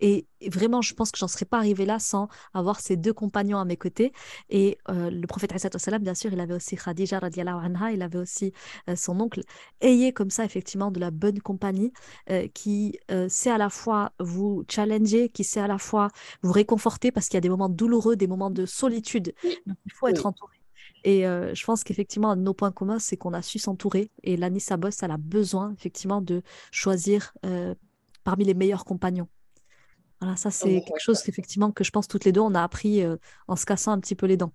[0.00, 3.58] Et vraiment, je pense que j'en serais pas arrivé là sans avoir ces deux compagnons
[3.58, 4.12] à mes côtés.
[4.50, 8.52] Et euh, le prophète salam, bien sûr, il avait aussi Khadija anha, il avait aussi
[8.88, 9.42] euh, son oncle.
[9.80, 11.92] Ayez comme ça effectivement de la bonne compagnie
[12.30, 16.08] euh, qui euh, sait à la fois vous challenger, qui sait à la fois
[16.42, 19.34] vous réconforter parce qu'il y a des moments douloureux, des moments de solitude.
[19.44, 20.56] il faut être entouré.
[21.04, 24.12] Et je pense qu'effectivement, nos points communs, c'est qu'on a su s'entourer.
[24.22, 27.34] Et l'Anissa Boss, elle a besoin effectivement de choisir
[28.22, 29.26] parmi les meilleurs compagnons.
[30.20, 33.02] Voilà, ça c'est quelque chose qu'effectivement que je pense toutes les deux on a appris
[33.48, 34.52] en se cassant un petit peu les dents.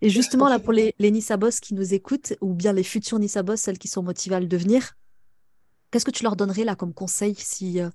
[0.00, 3.56] Et justement, là, pour les, les Nissabos qui nous écoutent, ou bien les futurs Nissabos,
[3.56, 4.94] celles qui sont motivées à le devenir,
[5.90, 7.88] qu'est-ce que tu leur donnerais là comme conseil si, euh,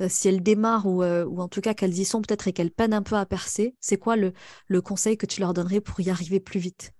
[0.00, 2.52] euh, si elles démarrent ou, euh, ou en tout cas qu'elles y sont peut-être et
[2.52, 4.32] qu'elles peinent un peu à percer C'est quoi le,
[4.66, 6.92] le conseil que tu leur donnerais pour y arriver plus vite?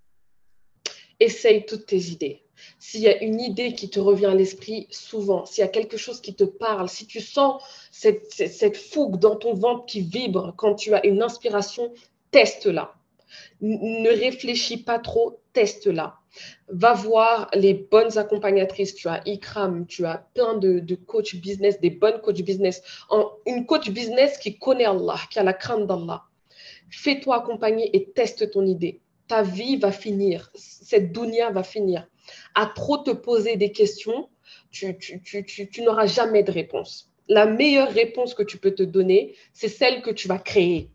[1.20, 2.42] Essaye toutes tes idées.
[2.78, 5.96] S'il y a une idée qui te revient à l'esprit souvent, s'il y a quelque
[5.96, 10.54] chose qui te parle, si tu sens cette, cette fougue dans ton ventre qui vibre
[10.56, 11.92] quand tu as une inspiration,
[12.30, 12.94] teste-la
[13.60, 16.18] ne réfléchis pas trop, teste-la.
[16.68, 18.94] Va voir les bonnes accompagnatrices.
[18.94, 22.82] Tu as Ikram, tu as plein de, de coach business, des bonnes coach business.
[23.46, 26.24] une coach business qui connaît Allah, qui a la crainte d'Allah.
[26.90, 29.00] Fais-toi accompagner et teste ton idée.
[29.28, 32.06] Ta vie va finir, cette dunya va finir.
[32.54, 34.28] À trop te poser des questions,
[34.70, 37.10] tu, tu n'auras jamais de réponse.
[37.28, 40.90] La meilleure réponse que tu peux te donner, c'est celle que tu vas créer.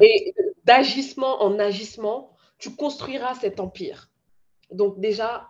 [0.00, 0.34] Et
[0.70, 4.08] d'agissement en agissement, tu construiras cet empire.
[4.70, 5.48] Donc déjà,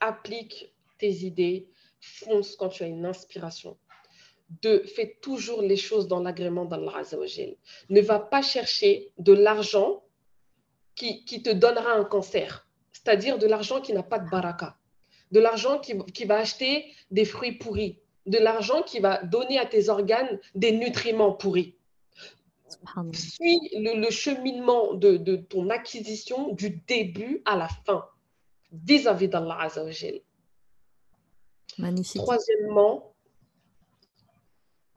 [0.00, 1.68] applique tes idées,
[2.00, 3.76] fonce quand tu as une inspiration.
[4.62, 7.02] Deux, fais toujours les choses dans l'agrément d'Allah.
[7.90, 10.04] Ne va pas chercher de l'argent
[10.94, 14.76] qui, qui, te donnera un cancer, c'est-à-dire de l'argent qui n'a pas de baraka,
[15.32, 19.66] de l'argent qui, qui va acheter des fruits pourris, de l'argent qui va donner à
[19.66, 21.77] tes organes des nutriments pourris.
[23.12, 28.06] Suis le, cheminement de, ton acquisition du début à la fin,
[28.72, 30.20] vis-à-vis d'Allah Azzawajal.
[31.78, 32.20] Magnifique.
[32.20, 33.14] Troisièmement,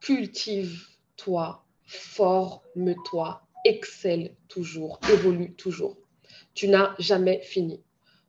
[0.00, 5.96] cultive-toi, forme-toi, excelle toujours, évolue toujours.
[6.54, 7.82] Tu n'as jamais fini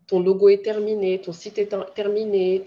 [0.08, 2.64] ton logo est terminé, ton site est terminé,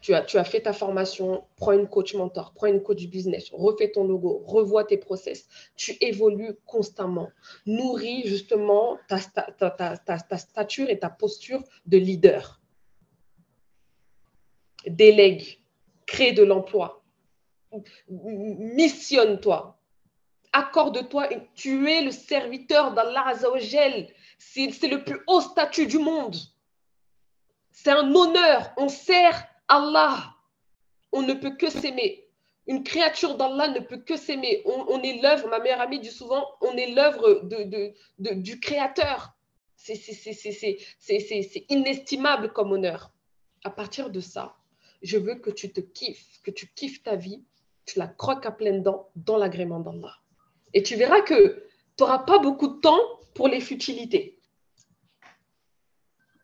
[0.00, 4.04] tu, as, fait ta formation, prends une coach mentor, prends une coach business, refais ton
[4.06, 5.46] logo, revois tes process.
[5.76, 7.30] Tu évolues constamment.
[7.66, 12.60] Nourris justement ta, ta, stature et ta posture de leader.
[14.86, 15.60] Délègue,
[16.06, 17.02] crée de l'emploi,
[18.08, 19.78] missionne-toi,
[20.52, 24.08] accorde-toi, tu es le serviteur d'Allah Azzawajal.
[24.38, 26.36] C'est le plus haut statut du monde
[27.74, 28.72] C'est un honneur.
[28.78, 30.32] On sert Allah.
[31.12, 32.30] On ne peut que s'aimer.
[32.66, 34.62] Une créature d'Allah ne peut que s'aimer.
[34.64, 37.42] On, est l'œuvre, ma meilleure amie dit souvent, on est l'œuvre
[38.16, 39.34] du Créateur.
[39.76, 40.00] C'est
[41.68, 43.12] inestimable comme honneur.
[43.64, 44.56] À partir de ça,
[45.02, 47.44] je veux que tu te kiffes, que tu kiffes ta vie,
[47.86, 50.16] tu la croques à pleines dents dans l'agrément d'Allah.
[50.72, 53.00] Et tu verras que tu n'auras pas beaucoup de temps
[53.34, 54.38] pour les futilités.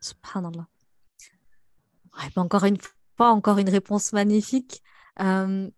[0.01, 0.67] Subhanallah.
[2.35, 2.77] Encore une
[3.17, 4.81] fois, encore une réponse magnifique.
[5.19, 5.69] Euh,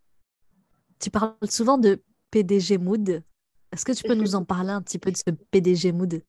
[1.00, 3.22] tu parles souvent de PDG Mood.
[3.72, 6.22] Est-ce que tu peux nous en parler un petit peu de ce PDG Mood?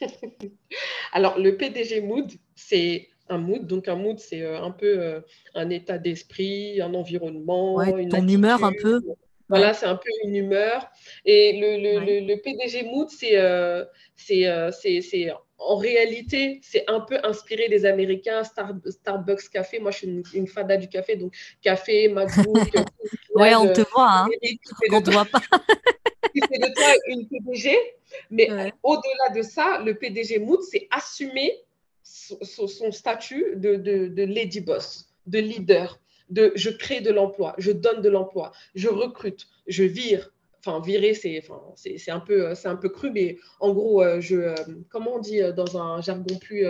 [1.12, 3.66] Alors, le PDG Mood, c'est un mood.
[3.66, 5.20] Donc, un mood, c'est euh, un peu euh,
[5.54, 7.82] un état d'esprit, un environnement.
[7.82, 9.00] une ton humeur un peu.
[9.48, 10.88] Voilà, c'est un peu une humeur.
[11.24, 13.84] Et le, le, le, PDG Mood, c'est euh,
[14.16, 19.78] c'est en réalité, c'est un peu inspiré des Américains, Starbucks Café.
[19.78, 22.56] Moi, je suis une, fada du café, donc café, MacBook.
[23.34, 24.28] ouais, on te voit, hein.
[24.92, 25.40] on te voit pas.
[26.34, 27.76] c'est de toi une PDG.
[28.30, 28.48] Mais
[28.82, 31.64] au-delà de ça, le PDG Mood, c'est assumer
[32.02, 35.98] son, statut de, de, de lady boss, de leader,
[36.30, 40.30] de je crée de l'emploi, je donne de l'emploi, je recrute, je vire.
[40.64, 41.60] Enfin, virer, c'est enfin,
[42.08, 44.54] un, peu, un peu cru, mais en gros, euh, je, euh,
[44.88, 46.66] comment on dit euh, dans un jargon plus,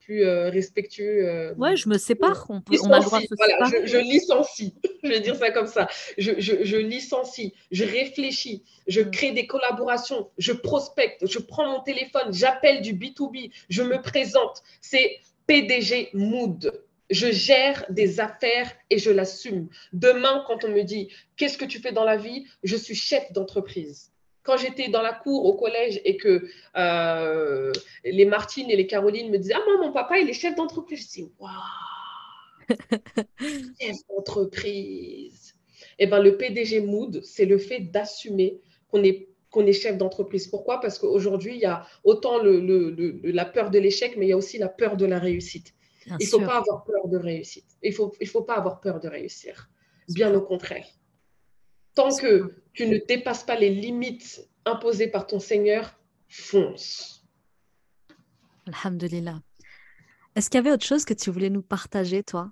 [0.00, 1.52] plus respectueux.
[1.58, 2.46] Ouais, je me sépare.
[2.48, 3.86] On, peut, on a le droit de se voilà, séparer.
[3.86, 4.74] Je, je, licencie.
[5.04, 5.86] je vais dire ça comme ça.
[6.16, 7.52] Je, je, je, licencie.
[7.70, 8.62] Je réfléchis.
[8.86, 10.30] Je crée des collaborations.
[10.38, 11.26] Je prospecte.
[11.26, 12.32] Je prends mon téléphone.
[12.32, 13.52] J'appelle du B2B.
[13.68, 14.62] Je me présente.
[14.80, 16.72] C'est PDG Mood.
[17.10, 19.68] Je gère des affaires et je l'assume.
[19.92, 23.32] Demain, quand on me dit qu'est-ce que tu fais dans la vie, je suis chef
[23.32, 27.72] d'entreprise quand j'étais dans la cour au collège et que euh,
[28.04, 31.06] les Martine et les Caroline me disaient Ah, moi, mon papa, il est chef d'entreprise.
[31.06, 31.52] Je dis Waouh
[33.80, 35.54] Chef d'entreprise
[35.98, 40.46] Eh bien, le PDG Mood, c'est le fait d'assumer qu'on est qu'on est chef d'entreprise.
[40.46, 40.80] Pourquoi?
[40.80, 44.32] Parce qu'aujourd'hui, il y a autant le, le, la peur de l'échec, mais il y
[44.32, 45.74] a aussi la peur de la réussite.
[46.18, 47.66] Il ne faut pas avoir peur de réussite.
[47.82, 49.68] Il ne faut, il faut pas avoir peur de réussir.
[50.08, 50.86] Bien au contraire.
[51.94, 55.94] Tant que tu ne dépasses pas les limites imposées par ton Seigneur,
[56.28, 57.24] fonce.
[58.66, 59.40] Alhamdulillah.
[60.36, 62.50] Est-ce qu'il y avait autre chose que tu voulais nous partager, toi?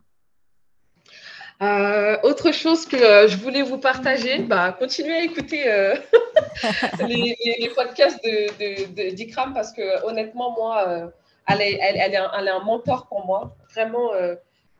[1.61, 5.97] Euh, autre chose que euh, je voulais vous partager, bah, continuez à écouter euh,
[7.09, 8.25] les, podcasts
[9.14, 11.12] d'Ikram de, parce que honnêtement, moi,
[11.48, 13.56] elle est, un, mentor pour moi.
[13.74, 14.11] Vraiment,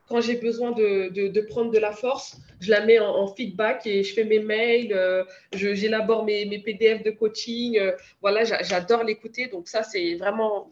[0.09, 4.15] quand j'ai besoin de, prendre de la force, je la mets en, feedback et je
[4.15, 7.79] fais mes mails, euh, j'élabore mes, PDF de coaching.
[7.79, 9.49] Euh, voilà, j'adore l'écouter.
[9.49, 10.71] Donc ça, c'est vraiment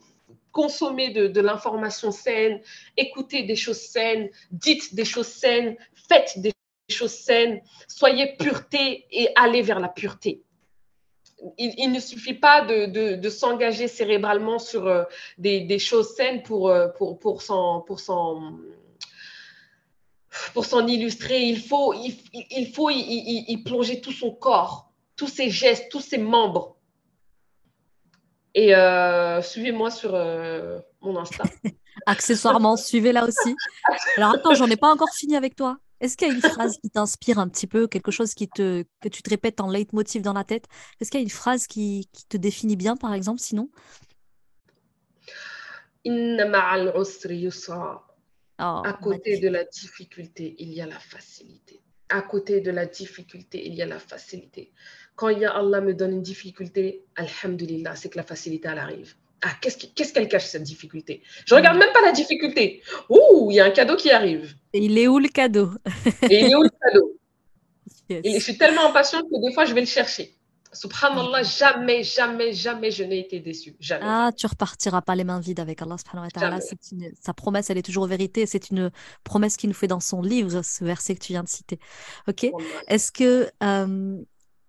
[0.52, 2.62] consommer de l'information saine,
[2.96, 5.76] écouter des choses saines, dites des choses saines,
[6.08, 6.52] faites des
[6.88, 10.45] choses saines, soyez pureté et allez vers la pureté.
[11.58, 15.04] Il, ne suffit pas de, s'engager cérébralement sur euh,
[15.38, 17.84] des, choses saines pour, pour, s'en
[20.86, 26.76] illustrer, il faut, y, plonger tout son corps, tous ses gestes, tous ses membres.
[28.54, 31.44] Et euh, suivez-moi sur euh, mon Insta.
[32.06, 33.54] Accessoirement, suivez-la aussi.
[34.16, 35.76] Alors attends, j'en ai pas encore fini avec toi.
[36.00, 38.84] Est-ce qu'il y a une phrase qui t'inspire un petit peu, quelque chose qui te,
[39.00, 40.66] que tu te répètes en leitmotiv dans la tête?
[41.00, 43.70] Est-ce qu'il y a une phrase qui, qui te définit bien, par exemple, sinon?
[48.58, 51.80] Oh, à côté de la difficulté, il y a la facilité.
[52.08, 54.72] À côté de la difficulté, il y a la facilité.
[55.14, 58.78] Quand il y a Allah me donne une difficulté, Alhamdulillah, c'est que la facilité, elle
[58.78, 59.14] arrive.
[59.42, 61.22] Ah, qu'est-ce qu'elle cache, cette difficulté?
[61.46, 62.82] Je ne regarde même pas la difficulté.
[63.10, 64.54] Ouh, il y a un cadeau qui arrive.
[64.72, 65.70] Et il est où le cadeau?
[66.22, 67.16] Et il est où le cadeau?
[68.08, 70.36] Et je suis tellement impatiente que des fois, je vais le chercher.
[70.72, 73.74] Subhanallah, jamais, jamais, jamais je n'ai été déçue.
[73.80, 74.04] Jamais.
[74.04, 76.58] Ah, tu repartiras pas les mains vides avec Allah subhanahu wa ta'ala.
[77.20, 78.46] Sa promesse, elle est toujours vérité.
[78.46, 78.90] C'est une
[79.24, 81.78] promesse qu'il nous fait dans son livre, ce verset que tu viens de citer.
[82.28, 82.46] Ok.
[82.88, 84.18] Est-ce que il euh,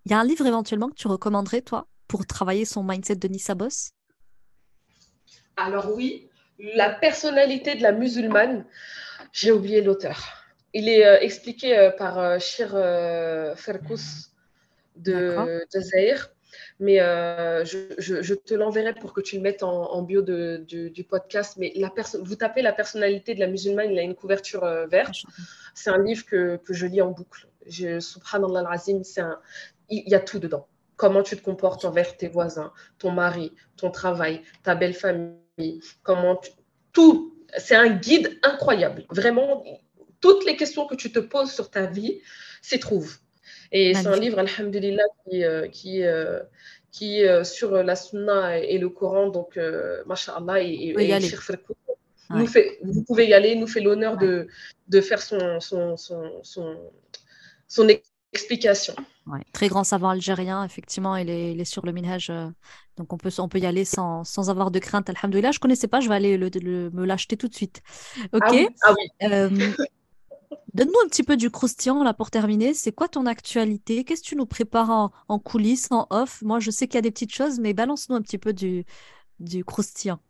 [0.06, 3.54] y a un livre éventuellement que tu recommanderais, toi, pour travailler son mindset de Nissa
[3.54, 3.90] Boss?
[5.58, 8.64] Alors oui, la personnalité de la musulmane,
[9.32, 10.18] j'ai oublié l'auteur.
[10.72, 12.70] Il est euh, expliqué euh, par Shir
[13.56, 14.28] Ferkous
[14.98, 16.14] de, de
[16.80, 21.56] Mais euh, je, te l'enverrai pour que tu le mettes en, bio de, du, podcast.
[21.56, 25.16] Mais la vous tapez la personnalité de la musulmane, il a une couverture euh, verte.
[25.74, 27.46] C'est un livre que, que, je lis en boucle.
[27.66, 29.02] Je, Subhanallah al-Azim,
[29.90, 30.66] il y a tout dedans.
[30.96, 35.36] Comment tu te comportes envers tes voisins, ton mari, ton travail, ta belle famille,
[36.02, 36.40] comment
[36.92, 39.04] tout, c'est un guide incroyable.
[39.10, 39.64] Vraiment,
[40.20, 42.20] toutes les questions que tu te poses sur ta vie
[42.62, 43.18] s'y trouvent.
[43.70, 46.40] Et c'est un livre, Alhamdulillah, qui, euh, qui, euh,
[46.90, 49.28] qui euh, sur la Sunna et le Coran.
[49.28, 49.58] Donc,
[50.06, 51.12] Masha'Allah, et, et, et
[52.30, 54.48] nous fait, vous pouvez y aller, nous fait l'honneur de,
[54.88, 56.76] de faire son, son, son, son,
[57.66, 57.88] son
[58.32, 58.94] explication.
[59.28, 59.42] Ouais.
[59.52, 62.32] Très grand savant algérien, effectivement, il est, il est sur le minhaj.
[62.96, 65.10] donc, on peut, on peut y aller sans, sans avoir de crainte.
[65.10, 67.82] Alhamdulillah, je ne connaissais pas, je vais aller le, le, me l'acheter tout de suite.
[68.32, 68.42] Ok.
[68.42, 68.68] Ah oui.
[68.82, 69.28] Ah oui.
[69.30, 69.50] Euh,
[70.74, 72.74] Donne-nous un petit peu du croustillant là pour terminer.
[72.74, 74.04] C'est quoi ton actualité?
[74.04, 76.42] Qu'est-ce que tu nous prépares en, en, coulisses, en off?
[76.42, 78.84] Moi, je sais qu'il y a des petites choses, mais balance-nous un petit peu du,
[79.40, 80.20] du croustillant.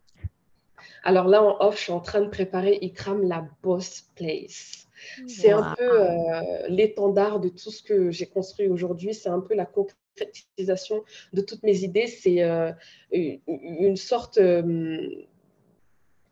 [1.04, 4.87] Alors là, en off, je suis en train de préparer Ikram la Boss Place.
[5.26, 5.62] C'est wow.
[5.62, 9.14] un peu euh, l'étendard de tout ce que j'ai construit aujourd'hui.
[9.14, 12.06] C'est un peu la concrétisation de toutes mes idées.
[12.06, 12.72] C'est euh,
[13.12, 14.38] une sorte.
[14.38, 15.08] Euh,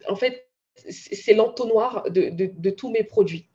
[0.08, 3.48] en fait, c'est l'entonnoir de, de, de, tous mes produits.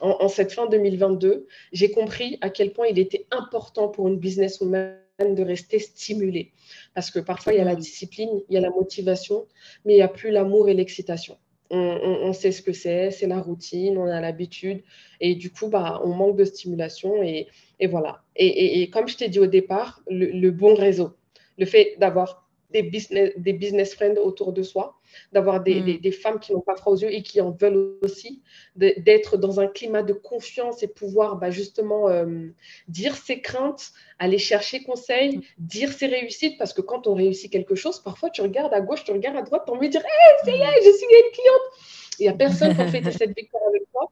[0.00, 4.18] En, en cette fin 2022, j'ai compris à quel point il était important pour une
[4.18, 6.52] businesswoman de rester stimulée.
[6.94, 9.46] Parce que parfois, il y a la discipline, il y a la motivation,
[9.84, 11.36] mais il n'y a plus l'amour et l'excitation.
[11.70, 14.82] On, sait ce que c'est, c'est la routine, on a l'habitude.
[15.20, 17.22] Et du coup, bah, on manque de stimulation.
[17.22, 18.22] Et, et voilà.
[18.36, 21.14] Et, et, comme je t'ai dit au départ, le bon réseau,
[21.58, 24.98] le fait d'avoir des business, des business friends autour de soi,
[25.32, 25.84] d'avoir des, mm.
[25.84, 28.42] des, des, femmes qui n'ont pas froid aux yeux et qui en veulent aussi,
[28.76, 32.48] d'être dans un climat de confiance et pouvoir bah, justement euh,
[32.88, 35.42] dire ses craintes, aller chercher conseil, mm.
[35.58, 39.04] dire ses réussites, parce que quand on réussit quelque chose, parfois tu regardes à gauche,
[39.04, 41.06] tu regardes à droite, tu as envie de dire hey, ça y est, je suis
[41.06, 41.97] une cliente.
[42.18, 44.10] Il n'y a personne qui a fait cette victoire avec toi.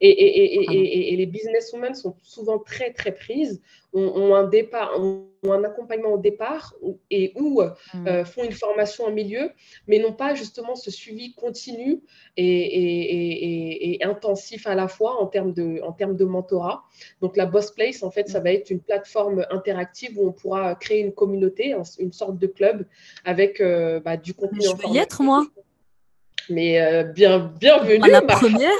[0.00, 3.60] Et, et, et, et, et les businesswomen sont souvent très, très prises,
[3.92, 6.74] ont, ont un départ, ont un accompagnement au départ
[7.10, 8.06] et ou mmh.
[8.06, 9.50] euh, font une formation en milieu,
[9.86, 12.00] mais n'ont pas justement ce suivi continu
[12.36, 16.84] et, intensif à la fois en termes, de, en termes de mentorat.
[17.20, 20.74] Donc la Boss Place, en fait, ça va être une plateforme interactive où on pourra
[20.74, 22.86] créer une communauté, une sorte de club
[23.24, 24.60] avec euh, bah, du contenu.
[24.62, 25.44] Je veux y être, moi?
[26.48, 27.98] Mais euh, bien, bienvenue.
[28.00, 28.70] Bah, la première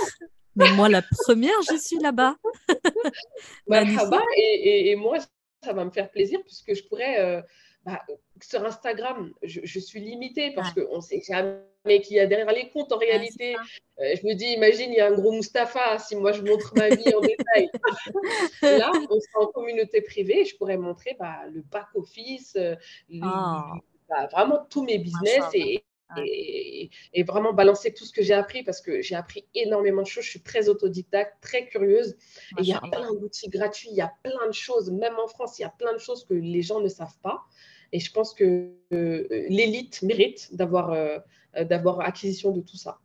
[0.56, 2.36] mais moi, la première, je suis là-bas.
[4.36, 5.18] Et, et, et, moi,
[5.64, 7.40] ça va me faire plaisir puisque je pourrais, euh,
[7.84, 8.00] bah,
[8.42, 10.84] sur Instagram, je, je, suis limitée parce ouais.
[10.84, 13.56] qu'on ne sait jamais qui y a derrière les comptes en réalité.
[14.00, 16.72] Euh, je me dis, imagine, il y a un gros Mustapha si moi je montre
[16.76, 17.70] ma vie en détail.
[18.62, 23.18] Là, on sera en communauté privée, je pourrais montrer bah, le back-office, oh.
[23.20, 25.82] bah, vraiment tous mes business et,
[26.18, 30.06] et, et, vraiment balancer tout ce que j'ai appris parce que j'ai appris énormément de
[30.06, 30.24] choses.
[30.24, 32.16] Je suis très autodidacte, très curieuse.
[32.58, 34.90] Et il y a plein d'outils gratuits, il y a plein de choses.
[34.90, 37.44] Même en France, il y a plein de choses que les gens ne savent pas.
[37.92, 41.18] Et je pense que euh, l'élite mérite d'avoir euh,
[41.54, 42.98] d'avoir acquisition de tout ça.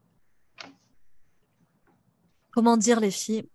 [2.52, 3.50] Comment dire, les filles?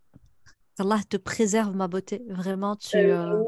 [0.83, 2.23] Allah te préserve ma beauté.
[2.29, 2.97] Vraiment, tu.
[2.97, 3.43] Euh,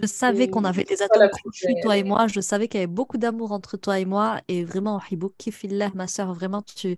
[0.00, 2.26] je savais qu'on avait des atomes crochus, toi et moi.
[2.28, 4.40] Je savais qu'il y avait beaucoup d'amour entre toi et moi.
[4.48, 6.96] Et vraiment, Hibou Kifillah, ma soeur, vraiment, tu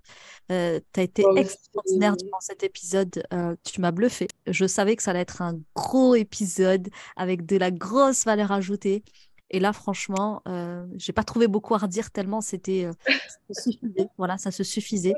[0.51, 3.23] euh, as été oh, extraordinaire durant cet épisode.
[3.33, 4.27] Euh, tu m'as bluffé.
[4.47, 9.03] Je savais que ça allait être un gros épisode avec de la grosse valeur ajoutée.
[9.53, 12.93] Et là, franchement, euh, j'ai pas trouvé beaucoup à redire tellement c'était, euh.
[14.17, 15.13] Voilà, ça se suffisait.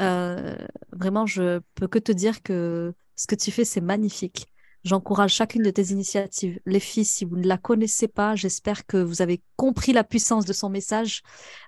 [0.00, 0.56] Euh,
[0.92, 4.46] vraiment, je peux que te dire que ce que tu fais, c'est magnifique.
[4.86, 6.60] J'encourage chacune de tes initiatives.
[6.64, 10.44] Les filles, si vous ne la connaissez pas, j'espère que vous avez compris la puissance
[10.44, 11.22] de son message.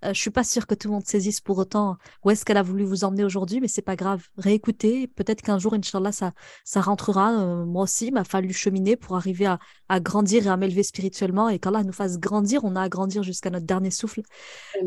[0.04, 2.58] Euh, je suis pas sûre que tout le monde saisisse pour autant où est-ce qu'elle
[2.58, 4.22] a voulu vous emmener aujourd'hui, mais c'est pas grave.
[4.36, 5.08] Réécoutez.
[5.08, 6.30] Peut-être qu'un jour, Inch'Allah, ça,
[6.62, 7.32] ça rentrera.
[7.32, 9.58] Euh, moi aussi, il m'a fallu cheminer pour arriver à,
[9.88, 12.62] à grandir et à m'élever spirituellement et qu'Allah nous fasse grandir.
[12.62, 14.22] On a à grandir jusqu'à notre dernier souffle.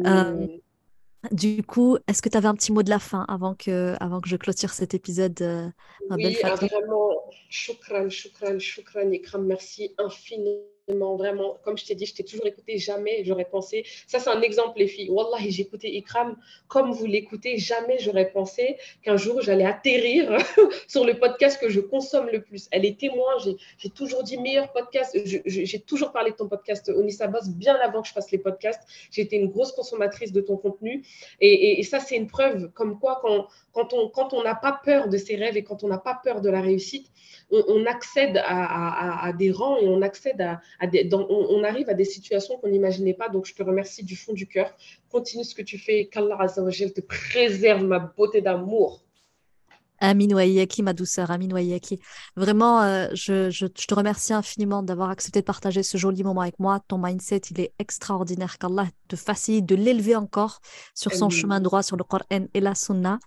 [0.06, 0.48] Euh,
[1.32, 4.22] du coup, est-ce que tu avais un petit mot de la fin avant que, avant
[4.22, 5.68] que je clôture cet épisode euh,
[6.10, 7.12] Oui, ah, vraiment,
[7.50, 12.78] shukran, shukran, shukran, Ikram, merci infiniment vraiment, comme je t'ai dit, je t'ai toujours écouté,
[12.78, 13.86] jamais j'aurais pensé.
[14.08, 15.10] Ça, c'est un exemple, les filles.
[15.10, 17.58] Wallahi, écouté Ikram comme vous l'écoutez.
[17.58, 20.38] Jamais j'aurais pensé qu'un jour j'allais atterrir
[20.88, 22.68] sur le podcast que je consomme le plus.
[22.72, 23.38] Elle est témoin.
[23.78, 25.18] J'ai toujours dit meilleur podcast.
[25.46, 28.82] J'ai toujours parlé de ton podcast, Onissa Boss, bien avant que je fasse les podcasts.
[29.16, 31.06] Été une grosse consommatrice de ton contenu.
[31.40, 35.10] Et, et, ça, c'est une preuve comme quoi, quand, quand on quand n'a pas peur
[35.10, 37.12] de ses rêves et quand on n'a pas peur de la réussite,
[37.52, 42.58] on, on accède à, des rangs et on accède à, on, arrive à des situations
[42.58, 43.30] qu'on n'imaginait pas.
[43.30, 44.76] Donc, je te remercie du fond du cœur.
[45.10, 46.06] Continue ce que tu fais.
[46.06, 49.04] Qu'Allah te préserve ma beauté d'amour.
[50.02, 52.00] Amin Wayaki, ma douceur, Amin Wayaki.
[52.36, 56.60] Vraiment, euh, je, je, te remercie infiniment d'avoir accepté de partager ce joli moment avec
[56.60, 56.82] moi.
[56.88, 58.58] Ton mindset, il est extraordinaire.
[58.58, 60.60] Qu'Allah te facilite de l'élever encore
[60.96, 63.20] sur son chemin droit, sur le Coran et la Sunna.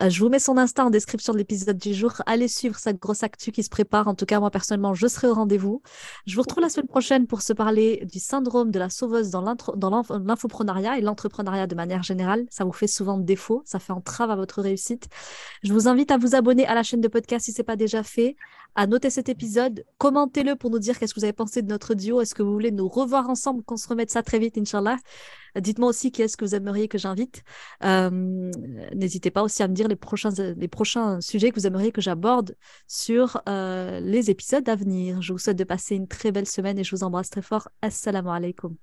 [0.00, 2.12] Euh, je vous mets son Insta en description de l'épisode du jour.
[2.26, 4.08] Allez suivre cette grosse actu qui se prépare.
[4.08, 5.82] En tout cas, moi, personnellement, je serai au rendez-vous.
[6.26, 9.42] Je vous retrouve la semaine prochaine pour se parler du syndrome de la sauveuse dans
[9.42, 12.46] l'infoprenariat et l'entrepreneuriat de manière générale.
[12.50, 15.08] Ça vous fait souvent défaut, ça fait entrave à votre réussite.
[15.62, 18.02] Je vous à vous abonner à la chaîne de podcast si ce n'est pas déjà
[18.02, 18.36] fait,
[18.74, 21.94] à noter cet épisode, commentez-le pour nous dire qu'est-ce que vous avez pensé de notre
[21.94, 22.20] duo.
[22.20, 24.98] Est-ce que vous voulez nous revoir ensemble, qu'on se remette ça très vite, Inch'Allah
[25.58, 27.42] Dites-moi aussi qui est-ce que vous aimeriez que j'invite.
[27.82, 28.50] Euh,
[28.94, 32.02] n'hésitez pas aussi à me dire les prochains, les prochains sujets que vous aimeriez que
[32.02, 32.54] j'aborde
[32.86, 35.22] sur euh, les épisodes à venir.
[35.22, 37.68] Je vous souhaite de passer une très belle semaine et je vous embrasse très fort.
[37.80, 38.76] Assalamu alaikum.